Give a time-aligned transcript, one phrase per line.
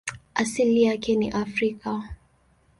[0.35, 2.03] Asili yake ni Afrika.